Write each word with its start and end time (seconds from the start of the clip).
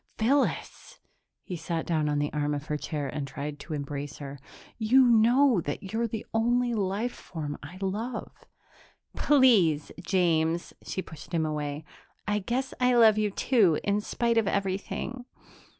"Phyllis" 0.17 0.97
he 1.43 1.55
sat 1.55 1.85
down 1.85 2.09
on 2.09 2.17
the 2.17 2.33
arm 2.33 2.55
of 2.55 2.65
her 2.65 2.75
chair 2.75 3.07
and 3.07 3.27
tried 3.27 3.59
to 3.59 3.75
embrace 3.75 4.17
her 4.17 4.39
"you 4.79 5.05
know 5.05 5.61
that 5.63 5.93
you're 5.93 6.07
the 6.07 6.25
only 6.33 6.73
life 6.73 7.13
form 7.13 7.55
I 7.61 7.77
love." 7.79 8.31
"Please, 9.15 9.91
James." 10.01 10.73
She 10.81 11.03
pushed 11.03 11.35
him 11.35 11.45
away. 11.45 11.85
"I 12.27 12.39
guess 12.39 12.73
I 12.79 12.95
love 12.95 13.19
you, 13.19 13.29
too, 13.29 13.79
in 13.83 14.01
spite 14.01 14.39
of 14.39 14.47
everything 14.47 15.25